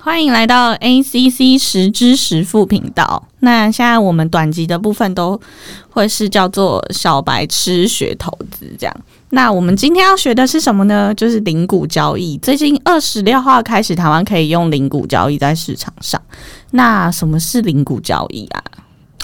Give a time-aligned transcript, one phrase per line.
[0.00, 3.22] 欢迎来到 ACC 十之十副频道。
[3.40, 5.38] 那现在我们短集的部分都
[5.90, 8.96] 会是叫做小白吃学投资这样。
[9.30, 11.12] 那我们今天要学的是什么呢？
[11.14, 12.38] 就是零股交易。
[12.38, 16.20] 最近二十六号开始，台湾可以用零股交易在市场上。
[16.70, 18.62] 那什么是零股交易啊？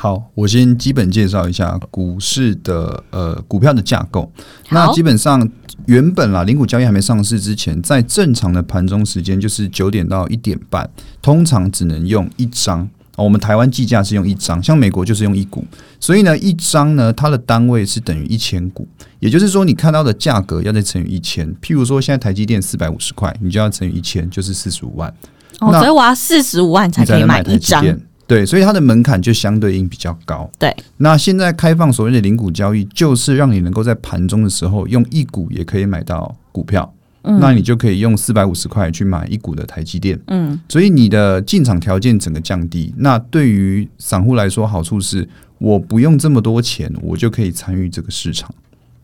[0.00, 4.30] 好，我先基本介绍一下股市的呃股票的架构。
[4.68, 5.48] 那基本上
[5.86, 10.88] 原本啦，零股交易还没上市之前，在正常的盘中时间就是九点到一点半，
[11.20, 12.88] 通常只能用一张。
[13.16, 15.64] 我们台湾计价是用一张，像美国就是用一股，
[16.00, 18.88] 所以呢，一张呢它的单位是等于一千股，
[19.20, 21.48] 也就是说你看到的价格要再乘以一千。
[21.62, 25.14] 譬如说现在台积电四百五十块，你就要乘以一千，就是四十五万。
[25.60, 27.84] 哦，所以我要四十五万才可以买一张。
[28.26, 30.50] 对，所以它的门槛就相对应比较高。
[30.58, 36.90] 对，那现在开放所谓的零股交易，就是让你能够在盘中的时候用一股也可以买到股票。
[37.26, 40.18] 嗯，那你就可以用四百五十块去买一股的台积电。
[40.26, 42.92] 嗯，所以你的进场条件整个降低。
[42.98, 45.26] 那对于散户来说，好处是
[45.58, 48.54] 我不用这么多钱，我就可以参与这个市场。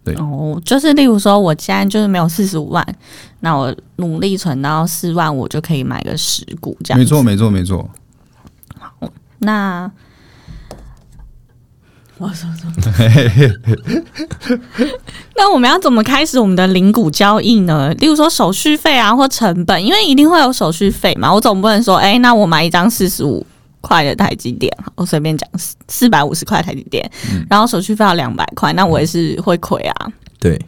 [0.04, 2.86] 对，哦，就是例如说，我现在就是没有四十五万，
[3.40, 6.98] 那我努力存到四万，我就可以买个十股这样。
[6.98, 7.88] 没错，没错，没错。
[9.40, 9.90] 那
[12.18, 12.70] 我说说，
[15.36, 17.94] 那我们要怎么开始我们的零股交易呢？
[17.94, 21.32] 例如说手续费啊，或成本，因为一定会有手续费嘛。
[21.32, 23.44] 我总不能说，哎，那我买一张四十五
[23.80, 27.10] 块的台积电，我随便讲四四百五十块台积电，
[27.48, 30.12] 然后手续费要两百块，那我也是会亏啊。
[30.38, 30.60] 对。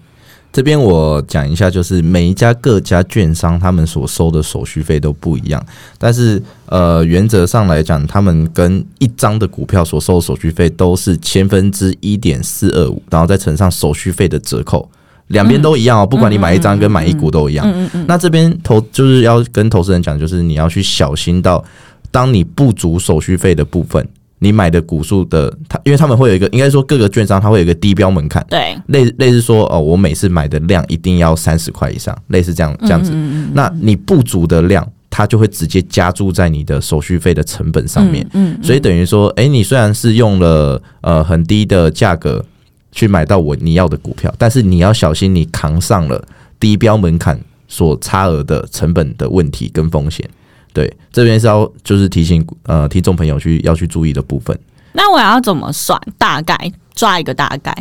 [0.53, 5.65] 这边我讲一下，就是每一家各家券商他们所收的手续费都不一样，
[5.97, 14.87] 但是呃原则上来讲，他们跟一张的股票所收的手续费都是千分之一点四二五，然后再乘上手续费的折扣，
[15.29, 17.67] 两边都一样哦，不管你买一张跟买一股都一样。
[18.07, 21.65] 那这边投就是要跟投资人讲，就是你要去小心到，
[22.11, 24.07] 当你不足手续费的部分。
[24.43, 33.13] 你买的股数的，它因为他们会有一个，应该说各个券商它会有一个低标门槛，对，类类似说哦，我每次买的量一定要三十块以上，类似这样这样子。
[33.55, 38.27] 那你不足的量，它就会直接加注在你的手续费的成本上面。
[38.33, 42.45] 嗯，所以等于说，哎，你虽然是用了呃很低的价格
[42.91, 46.21] 去买到我你要的股票，但是你要小心，你扛上了
[46.59, 50.29] 低标门槛所差额的成本的问题跟风险。
[50.73, 54.59] 对，这边是要就是提醒呃听众朋友去要去注意的部分。
[54.93, 56.01] 那我要怎么算？
[56.19, 56.57] 大概
[56.95, 57.75] 抓一个大概，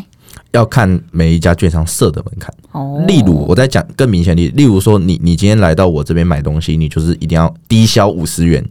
[0.52, 2.54] 要看每一家券商设的门槛。
[2.72, 8.66] 哦，例如我在讲更明显的，例如说你你今天来到我这边买东西，你就是一定要低消五十元。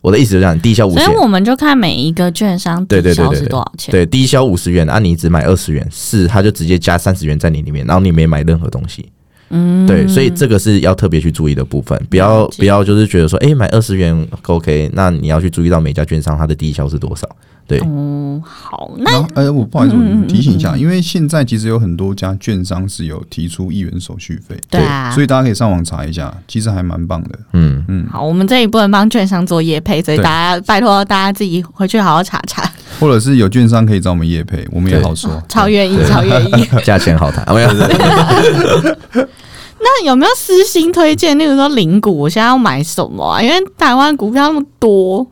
[0.00, 1.04] 我的意思就这样，低消五十。
[1.04, 3.90] 所以我们就看每一个券商低消是多少钱。
[3.90, 9.10] 对，低消五十元，啊，你只买二十元，是他就直接加三十元在你里面，然后你没买任何东西。
[9.50, 17.28] 嗯，对，所以这个是要特别去注意的部分，不要不要就是觉得说，哎，买二十元 OK，那你要去注意到每家券商它的低消是多少。
[17.66, 27.38] 对，嗯，好，那呃，我不好意思，我提醒一下，因为现在其实有很多家券商是有提出一元手续费，对啊，所以大家可以上网查一下，其实还蛮棒的。
[27.52, 27.84] 嗯。
[27.88, 32.62] 嗯，好，我们这里不能帮券商做业配，所以大家拜托大家自己回去好好查查，
[33.00, 37.68] 或者是有券商可以找我们业配，我们也好说， 超愿意，超愿意，价钱好谈， 没有。
[39.80, 41.38] 那有没有私心推荐？
[41.38, 43.40] 例如说零股，我现在要买什么啊？
[43.40, 45.26] 因为台湾股票那么多。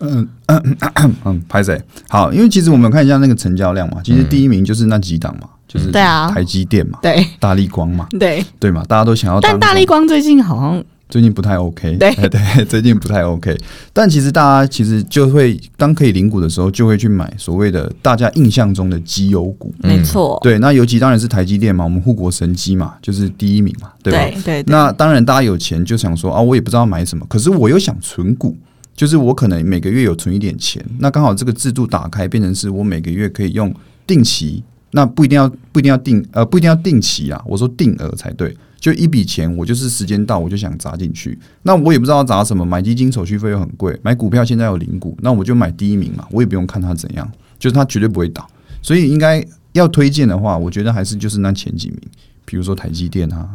[0.00, 0.76] 嗯嗯
[1.24, 1.80] 嗯，拍谁？
[2.08, 9.40] 好，因为其实我们看一下那个成交量嘛，其实第一名就是那几档嘛，就是对啊，台积电嘛，对，大力光嘛，对对嘛，大家都想要。
[9.40, 10.84] 但大力光最近好像。
[11.08, 13.56] 最近不太 OK，对 对，最近不太 OK。
[13.92, 19.72] 但其实大家其实就会当可以领股的时候，就会去买所谓的大家印象中的绩优股。
[19.78, 24.40] 没错，对，那尤其当然是台积电嘛，我们护国神机嘛，就是第一名嘛，对吧？
[24.44, 24.62] 对。
[24.66, 28.56] 那当然，大家有钱就想说啊，我也不知道买什么，可是我又想存股，
[28.96, 33.72] 就是我可能每个月有存一点钱，那刚好这个制度打开，变成是我每个月可以用
[34.08, 38.56] 定期，那不一定要不一定要定呃不一定要定期啊，我说定额才对。
[38.86, 41.36] 就一笔钱，我就是时间到，我就想砸进去。
[41.64, 47.28] 那我也不知道砸什么，买基金手续费又很贵，买股票现在有零股，那我就买第一名嘛，我也不用看它怎样，
[47.58, 48.48] 就是它绝对不会倒。
[48.80, 51.98] 所以应该要推荐的话，我觉得还是就是那前几名，
[52.44, 53.48] 比如说台积电啊。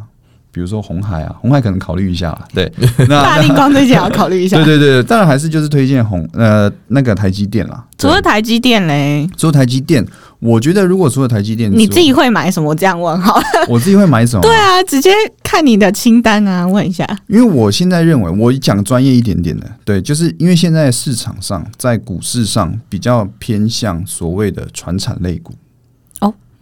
[0.51, 2.71] 比如说红海啊，红海可能考虑一下，对。
[3.07, 4.57] 那大力光最近要考虑一下。
[4.57, 7.83] 对对对，当然还是就是推荐红呃那个台积电啦。
[7.97, 9.29] 除了台积电嘞？
[9.37, 10.05] 除了台积电，
[10.39, 12.75] 我觉得如果除了台积电，你自己会买什么？
[12.75, 13.43] 这样问好了。
[13.69, 14.41] 我自己会买什么？
[14.41, 15.11] 对啊，直接
[15.43, 17.07] 看你的清单啊，问一下。
[17.27, 25.53] 因为我现在认为，我讲专业一点点的，对，就是因为现在市场上在股市上比较偏向所谓的传产类股。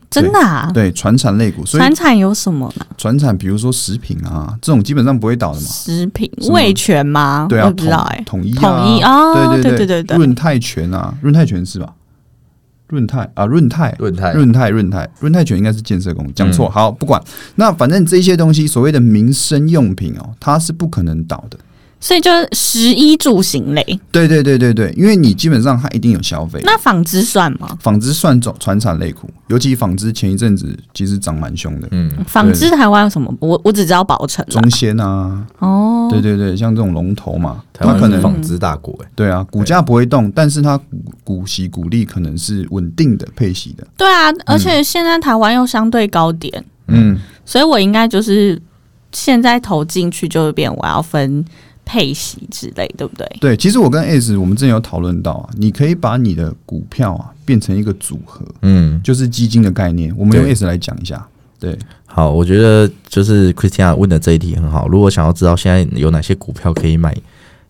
[0.09, 0.71] 真的啊？
[0.73, 2.85] 对，传产类股，所以船产有什么呢？
[2.97, 5.67] 传产比如说食品啊，这种基本上不会倒的嘛。
[5.67, 7.45] 食品味全吗？
[7.47, 11.93] 对啊，我不知道哎、统统一啊，统一哦对对对对对对润泰全啊，润泰全是吧？
[12.87, 16.67] 润泰啊，润泰，润泰，润泰，润泰全应该是建设工，讲错。
[16.69, 17.21] 嗯好，不管。
[17.53, 21.59] 那反正这些东西，所谓的民生用品哦，它是不可能倒的。
[21.99, 23.83] 所以就是食衣住行类。
[24.11, 26.61] 对对对对对，因为你基本上它一定有消费。
[26.63, 27.77] 那纺织算吗？
[27.81, 33.33] 纺织算种传产类股，尤其纺织前一阵子其实涨蛮凶的，嗯，纺织台湾有什么？
[33.39, 40.85] 我我只知道宝城中仙啊，哦，对对对，像这种龙头嘛，台湾它可能是纺织大国哎，对啊，股价不会动，但是它股
[41.23, 43.85] 股息股利可能是稳定的配息的。
[43.97, 48.61] 对啊，而且现在台湾又相对高点，嗯，所以我应该就是
[49.11, 51.43] 现在投进去就会变我要分
[51.89, 53.27] 配息之类，对不对？
[53.41, 60.13] 对，其实我跟 S 我们之前有讨论到啊，你可以把你的股票啊变成一个组合，嗯，就是基金的概念。
[60.15, 61.27] 我们用对 S 来讲一下。
[61.59, 61.75] 对，
[62.05, 64.87] 好，我觉得就是 Christiana 问的这一题很好。
[64.87, 67.11] 如果想要知道现在有哪些股票可以买，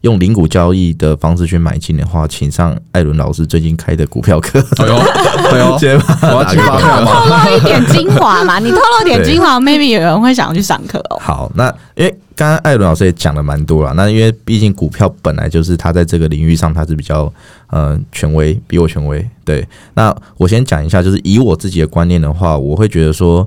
[0.01, 4.63] 用零股交易的方式去买进的话，请上艾伦老师最近开的股票课。
[4.77, 5.65] 哎呦，哎呦，
[6.23, 7.51] 我要去发票透？
[7.51, 11.17] 露一点精华嘛， 你透露点精华，maybe 有人会想要去上课哦。
[11.19, 17.31] 好，那因为刚刚艾伦老师也讲了蛮多了，那因为毕竟股票本来就是他在这个领域上他是比较
[17.67, 19.27] 呃权威，比我权威。
[19.43, 23.45] 对，那我先讲一下，就是以我自己的观念的话，我会觉得说，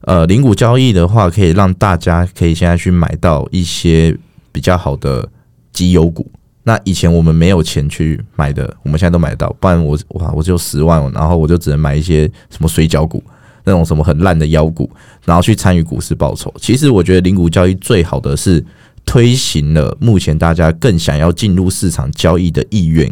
[0.00, 4.16] 呃，零股交易的话，可以让大家可以现在去买到一些
[4.50, 5.28] 比较好的
[5.76, 6.26] 绩优股。
[6.64, 9.54] 那以前我们没有钱去买的，我们现在都买得到。
[9.60, 13.22] 不然我哇，我只有十万，然后我就只能买一些什么水饺股，
[13.62, 14.90] 那种什么很烂的妖股，
[15.24, 16.52] 然后去参与股市报酬。
[16.58, 18.64] 其实我觉得零股交易最好的是
[19.04, 23.08] 推行了目前大家更想要进入市场交易的意愿。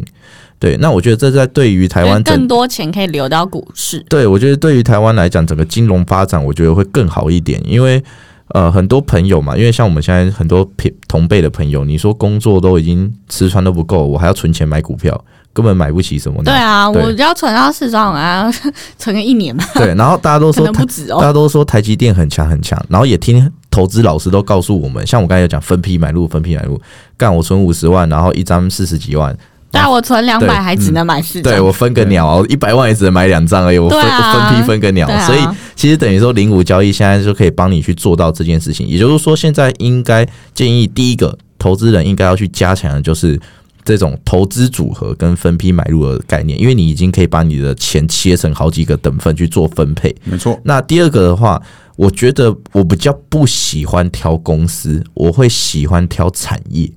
[0.59, 4.03] 对，那我觉得这在对于台湾更多钱可以流到股市。
[4.09, 8.03] 对，我觉得对于台湾来讲，整个金融发展，我觉得会更好一点，因为
[8.49, 15.19] 呃，很多朋友嘛，因为像我们现在很多平同辈的朋友，你说工作都已经吃穿都不够，我还要存钱买股票，
[15.51, 16.51] 根本买不起什么的。
[16.51, 18.51] 对啊，对我要存到四张，啊
[18.99, 21.17] 存个一年吧，对，然后大家都说 台，能不止哦。
[21.19, 26.79] 大家都说台积电很强很强，然后也听投资老师都告诉我们，像我刚才有讲分批买入，分批买入，
[27.17, 29.35] 干我存五十万，然后一张四十几万，
[29.75, 31.53] 对啊，我存两对百还只能买四张。
[31.53, 35.39] 对我分个鸟，我一百万也只能买两张而已，我分、分批分个鸟，啊所以
[35.75, 38.87] 其实等于说零股交易现在就可以帮你去做到这件事情。
[38.87, 43.39] 也就是说，现在应该建议第一个投资人应该要去加强的就是
[43.83, 50.15] 这种投资组合跟分批买入的概念，因为你已经可以把你的钱切成好几个等份去做分配。
[50.23, 51.61] 没错，那第二个的话，
[51.95, 56.89] 我觉得我比较不喜欢挑公司，我会喜欢挑产业。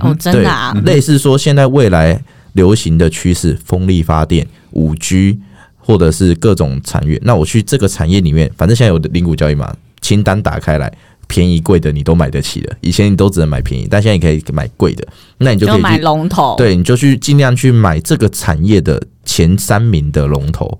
[0.00, 2.22] 哦，真的啊，类似说现在未来
[2.52, 5.38] 流行的趋势，风力发电、五 G
[5.78, 10.92] 或者是各种产业，那我去这个产业里面，反正现在有的零股交易嘛，清单打开来，
[11.26, 15.06] 便宜贵的你都买得起的，以前你都只能买便宜，但现在你可以买贵的，
[15.38, 16.54] 那你就可就买以去龙头。
[16.56, 20.78] 对，你就去尽量去买这个产业的前三名的龙头，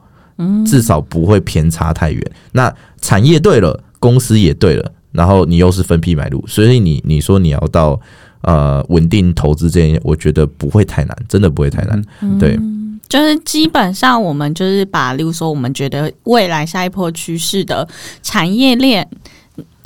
[0.67, 2.33] 至少不会偏差太远。
[2.53, 8.01] 那产业对了，公司也对了，然后你又是分批买入，所以你你说你要到
[8.45, 12.03] 呃稳定投资这件，我觉得不会太难，真的不会太难。
[12.39, 12.59] 对，
[13.09, 17.87] 就是基本上我们就是把，例如说我们觉得未来下一波趋势的
[18.23, 19.09] 产业链。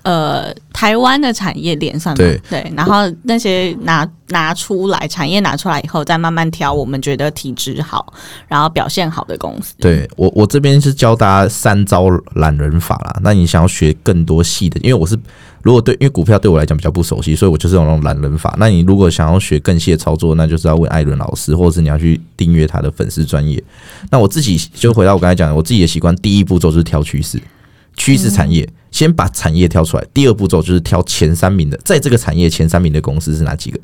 [0.09, 2.41] 呃，台湾的产业链上面？
[2.49, 2.95] 对然后
[3.25, 8.11] 那些拿拿出来，产业拿出来以后，再慢慢挑我们觉得体质好，
[8.47, 9.75] 然后表现好的公司。
[9.79, 13.21] 对我我这边是教大家三招懒人法啦。
[13.23, 15.15] 那你想要学更多细的，因为我是
[15.61, 18.57] 如果对，因为股票对我来讲比较不熟悉，所以我就是用那种懒人法。
[18.59, 23.63] 那你如果想要学更细的操作，那就是要问艾伦老师，或者是你要去订阅他的粉丝专业。
[24.09, 27.39] 那我自己就回到我刚才讲的，我自己的习惯，第一步骤就是挑趋势，
[27.99, 30.07] 趋势产业，先把产业挑出来。
[30.15, 33.79] 第二步骤就是挑前三名的，在这个产业前三名的公司是哪几个？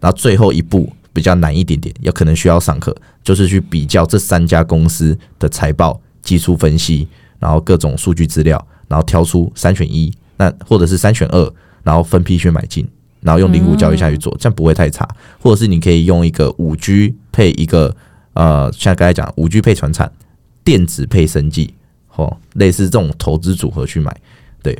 [0.00, 2.94] 然后最后一步比较难一点点，也可能需要上课，
[3.24, 7.08] 就是去比较这三家公司的财报、技术分析，
[7.40, 11.52] 然后各种数据资料，然后挑出三选一，那或者是三选二，
[11.82, 12.86] 然后分批去买进，
[13.22, 15.08] 然后用零股交易下去做，这样不会太差。
[15.40, 17.96] 或者是你可以用一个五 G 配一个
[18.34, 20.10] 呃，像刚才讲五 G 配传产，
[20.62, 21.72] 电子配生技，
[22.16, 24.14] 哦，类似这种投资组合去买。
[24.62, 24.78] 对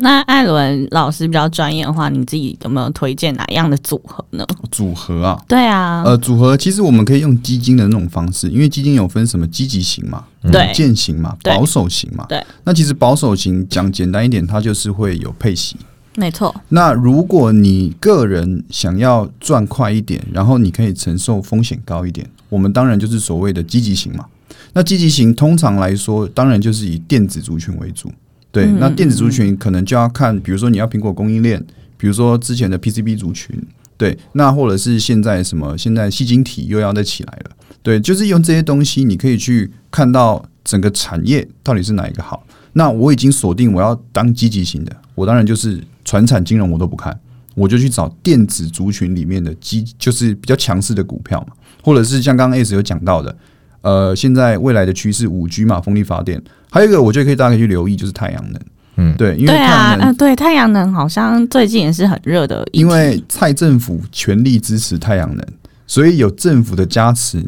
[0.00, 4.46] 那艾伦老师比较专业的话，你自己有没有推荐哪样的组合呢？
[4.70, 12.24] 组合啊，对啊，呃，组合其实我们可以用基金的那种方式，因为基金有分什么积极型嘛、稳健型嘛、保守型嘛。
[12.28, 15.76] 对，那其实保守型讲简单一点，它就是会有配息。
[16.14, 24.24] 没错，那如果你个人想要赚快一点，然后你可以承受风险高一点，我们当然就是所谓的积极型嘛。
[24.72, 28.10] 那积极型通常来说，当然就是以电子族群为主。
[28.50, 31.62] 对，嗯那电子族群可能就要看，比如说你要苹果供应链，
[31.96, 33.54] 比如说之前的 PCB 族群，
[33.96, 37.50] 对，那或者是现在什么，现在细晶体又要再起来了，
[37.82, 42.42] 对，就是用这些东西，你可以去看到整个产业到底是哪一个好。
[42.72, 47.18] 那我已经锁定我要当积极型的，我当然就是传产金融我都不看，
[47.54, 53.36] 我就去找电子族群里面的基，就是比较强势的股票嘛，或者是像刚刚 S 有讲到的，
[53.80, 58.60] 呃，现在未来的趋势五 G 嘛，风力发电，还有一个我觉得可以大家可以去留意就是太阳能，
[58.96, 65.46] 嗯对，因为太对啊，阳能啊，对，太阳能好像最近也是很热的，因为蔡政府全力支持太阳能，
[65.86, 67.44] 所以有政府的加持，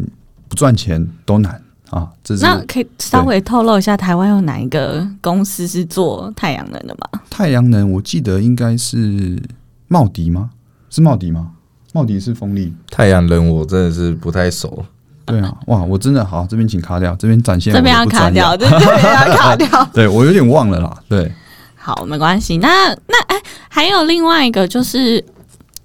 [0.48, 1.60] 不赚钱都难
[1.90, 2.08] 啊。
[2.22, 7.20] 这是那可以稍微透露一下，台湾有哪一个公司是做太阳能的吗？
[7.28, 9.42] 太阳能，我记得应该是
[9.88, 10.50] 茂迪吗？
[10.88, 11.50] 是茂迪吗？
[11.92, 14.84] 茂迪是风力，太阳能我真的是不太熟，
[15.30, 19.90] 对啊，哇，我真的好，这边请卡掉，这边展现这边要卡掉，，对 对对，要卡掉。
[19.92, 21.30] 对我有点忘了啦，对，
[21.76, 22.58] 好，没关系。
[22.58, 23.36] 那那哎，
[23.68, 25.24] 还有另外一个就是，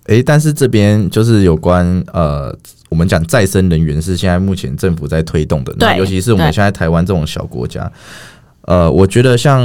[0.07, 2.55] 诶，但是这边就是有关呃，
[2.89, 7.91] 我们讲再生能源是现在目前政府在推动的，那对尤其是我们对现在台湾这种小国家，
[8.61, 9.61] 呃，我觉得像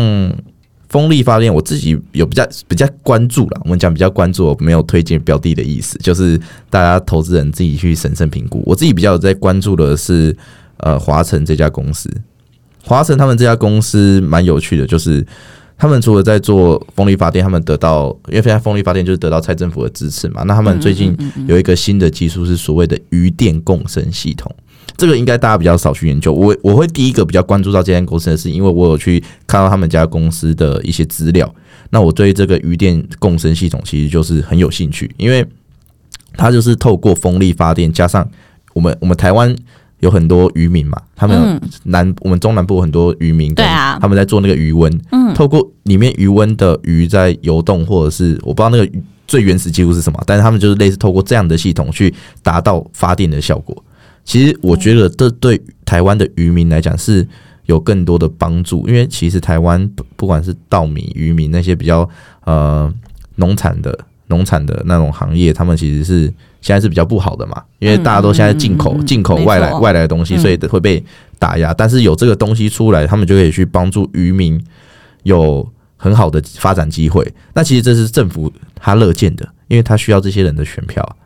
[0.91, 3.61] 风力发电，我自己有比较比较关注了。
[3.65, 8.63] 我们讲比较关注，我没有推荐标的的意思，就是大家投资人自己去审慎评估。
[8.67, 10.37] 我自己比较有在关注的是
[10.77, 12.11] 呃华晨这家公司，
[12.85, 15.27] 华晨他们这家公司蛮有趣的，就是。
[15.83, 20.43] 他们除了在做风力发电，他们得到，因为现在风力发电就是得到蔡政府的支持嘛。
[20.43, 21.17] 那他们最近
[21.49, 24.55] 有一个新的技术是所谓的余电共生系统，
[25.01, 26.31] 这个应该大家比较少去研究。
[26.31, 31.51] 我我会第一个比较关注到这间公司的是，因为我有去看到他们家公司的一些资料。
[31.89, 35.43] 那我对这个余电共生系统其实就是很有兴趣，因为
[36.35, 38.29] 它就是透过风力发电加上
[38.75, 39.57] 我们我们台湾
[40.01, 48.87] 有很多渔民嘛，他们嗯南我们中南部有很多渔民，对啊他们在做那个余温，嗯，透过里面余温的鱼在游动，或者是我不知道那个
[49.27, 53.83] 最原始技术是什么，但是他们就是类似透过这样的系统去达到发电的效果。
[54.25, 57.27] 其实我觉得这对台湾的渔民来讲是
[57.67, 62.09] 有更多的帮助，因为其实台湾不不管是稻米、渔民那些比较
[62.45, 62.93] 呃
[63.37, 71.03] 农产的农产的那种行业，他们其实是现在是比较不好的嘛，因为大家都现在进口嗯嗯嗯嗯进口外来外来的东西，嗯所以会被
[71.39, 71.73] 打压。
[71.73, 74.63] 但是有这个东西出来，他们就可以去帮助渔民
[75.25, 77.27] 有很好的发展机会。
[77.55, 81.17] 那其实这是政府他乐见的，因为他需要这些人的选票，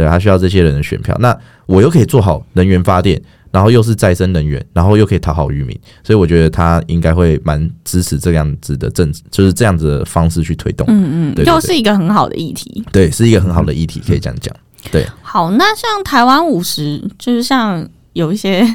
[0.00, 1.14] 对他需要这些人的选票。
[1.20, 10.86] 那我又可以做好能源发电，然后又是再生能源，然后又可以讨好渔民，所以我觉得他应该会蛮支持这样子的政治，就是这样子的方式去推动。
[10.88, 12.82] 嗯嗯，又是一个很好的议题。
[12.90, 14.54] 对，是一个很好的议题，可以这样讲。
[14.90, 18.66] 对好，那像台湾五十，就是像有一些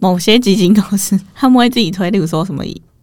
[0.00, 2.62] 某些基金公司，他们会自己推，例如说什么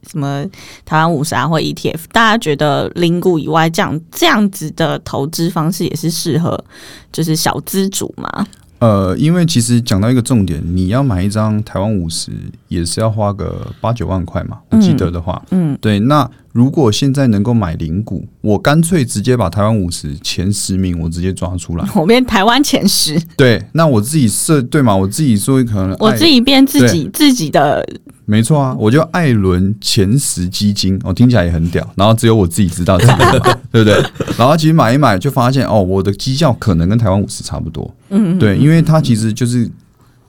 [0.09, 0.45] 什么
[0.85, 6.63] 台湾五十啊或 ETF，大家觉得零股以外，这样这样子的投资方式也是适合，
[7.11, 8.47] 就是小资主嘛？
[8.79, 12.31] 呃，因为其实讲到一个重点，你要买一张台湾五十，
[12.67, 15.99] 也是要花个八九万块嘛，我记得的话，嗯，对。
[16.01, 23.63] 那如果现在能够买零股，我干脆直接把台湾五十前十名我直接抓出来， 我变台湾前十，对。
[23.73, 27.87] 那我自己设对嘛，我自己说可能我自己变自己自己的，
[28.25, 33.31] 没错啊，我就艾伦前十基金，哦，听起来也很屌，然后只有我自己知道自己买，
[33.71, 33.93] 对不对？
[34.35, 39.69] 然后其实买一买就发现，哦，我的绩效可能跟台湾五十差不多，嗯，对，因为它其实就是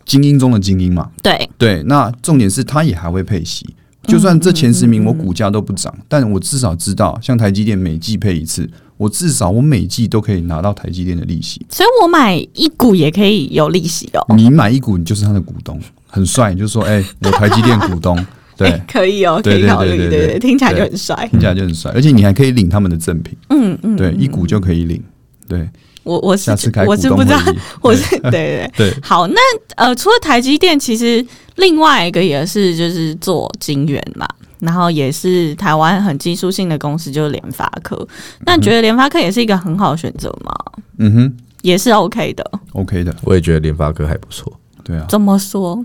[0.05, 1.83] 精英中的精英嘛，对，对。
[1.85, 3.67] 那重点是它也还会配息，
[4.09, 11.65] 就算这前十名我股价都不涨，但我至少知道，像台积电每季配一次，我至少我每季都可以拿到台积电的利息。
[11.71, 14.35] 所以我买一股也可以有利息哦。
[14.35, 18.19] 你买一股，你就是他的股东，很帅，你就说，哎、 我台积电股东，
[18.57, 21.29] 对哎，可以哦，可对对以考虑，对对对听起来就很帅。
[21.31, 25.03] 听起来就很帅，而且你还可以领他们的赠品，嗯嗯，对，嗯一股就可以领，
[25.47, 25.69] 对，
[26.09, 26.51] 我我是
[26.87, 27.39] 我是不知道，
[27.83, 28.91] 我是对对对。
[28.91, 29.41] 对，好，那
[29.77, 31.25] 呃，除了台积电，其实
[31.57, 34.27] 另外一个也是就是做晶圆嘛，
[34.61, 38.09] 然后也是台湾很技术性的公司，就是联发科。
[38.47, 40.55] 那你觉得联发科也是一个很好的选择吗？
[40.97, 42.51] 嗯哼也是 OK 的。
[42.73, 44.51] ，OK 的，我也觉得联发科还不错。
[44.83, 45.85] 对啊，怎么说？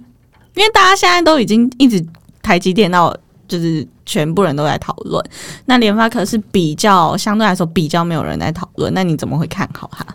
[0.56, 2.04] 因为大家现在都已经一直
[2.42, 3.16] 台积电到
[3.48, 5.24] 就是全部人都在讨论，
[5.66, 10.06] 那联发科是比较相对来说比较没有人在讨论，那你怎么会看好它？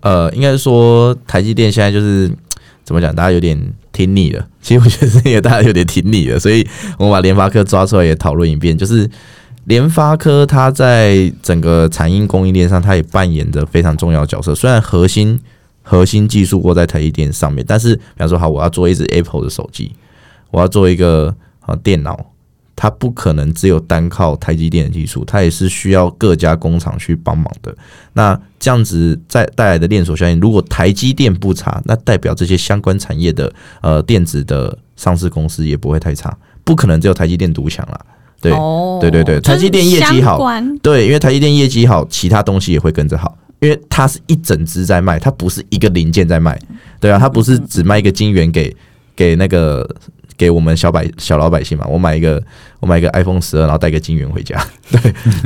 [0.00, 2.28] 呃，应该说台积电现在就是
[2.84, 3.56] 怎么讲，大家有点
[3.92, 4.44] 听腻了。
[4.60, 6.66] 其实我觉得是因为大家有点听腻了，所以
[6.98, 8.76] 我们把联发科抓出来也讨论一遍。
[8.76, 9.08] 就是
[9.66, 14.52] 联发科它在整个产业供应链上，它也扮演着非常重要的角色。
[14.54, 15.38] 虽然核心
[15.82, 19.92] 核心技术握在台积电上面，但是比方说，好，我要做一只 Apple 的手机，
[20.50, 22.18] 我要做一个啊电脑，
[22.74, 27.74] 它不可能只有单靠台积电的技术，它也是需要各家工厂去帮忙的。
[28.12, 38.00] 那这样子在带来的连锁效应，如果台积电不差，那代表这些相关产业的呃电子的上市公司也不会太差，不可能只有台积电独强了。
[38.40, 40.36] 对、哦对对对台积电业绩好
[40.82, 46.60] 对，因为台积电业绩好，其他东西也会跟着好，因为它是一整只在卖，它不是一个零件在卖，
[46.98, 48.74] 对啊，它不是只卖一个晶圆给
[49.14, 49.88] 给那个
[50.42, 52.42] 给我们小百小老百姓嘛，我买一个
[52.80, 55.00] 我买一个 iPhone 十二，然后带个金元回家， 对，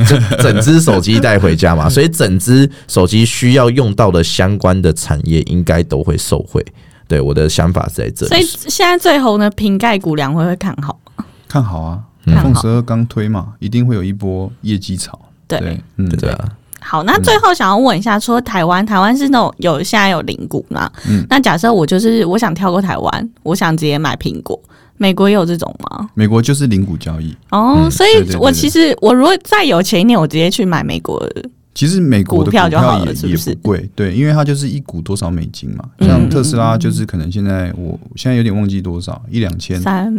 [0.06, 6.64] 就 整只手机带回家嘛， 所以整只手机需要用到的相关的产业应该都会受惠。
[7.06, 8.48] 对，我的想法是在这里所以里。
[8.68, 10.98] 现在最红的瓶盖股两会会看好。
[11.46, 15.20] 看好啊，iPhone 十二刚推嘛，一定会有一波业绩潮。
[15.46, 16.48] 对，对，嗯，对啊，
[16.80, 20.90] 好，那最后想要问一下，说台湾，台湾是那种有现在有零股嘛？
[21.08, 24.60] 嗯那假设我就是我想跳过台湾，我想直接买苹果，
[24.96, 26.08] 美国也有这种吗？
[26.14, 27.34] 美国就是零股交易。
[27.50, 31.48] 哦，嗯所以我其实我如果再有钱一点，我直接去买美国的。
[31.74, 35.84] 其实美国的股票就好了也是不是也不贵，对，因为它就是一股多少美金嘛。
[35.98, 40.10] 嗯像特斯拉就是可能现在我现在有点忘记多少，一两千三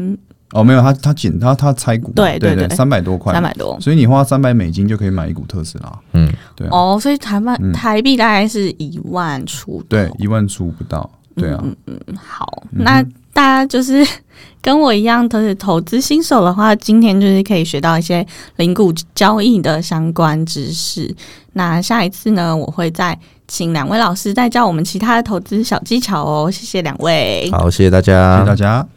[0.53, 3.33] 哦，没有，他他减他他拆股嘛，对对对对三百多块。
[3.33, 3.77] 三，百多。
[3.81, 7.73] 所以你花三百美金就可以买一股特斯拉，嗯，对啊，哦，所以台湾嗯。
[7.73, 9.85] 台币大概是一万出头。
[9.89, 14.07] 对，一万出不到，对啊，嗯嗯好，那大家就是
[14.61, 18.25] 跟我一样都是投资新手的话，今天就是可以学到一些
[18.55, 21.13] 零股交易的相关知识。
[21.53, 26.49] 那下一次呢，我会再请两位老师再教我们其他的投资小技巧哦。
[26.49, 27.49] 谢谢两位。
[27.51, 28.37] 好，谢谢大家。
[28.37, 28.87] 谢谢大家。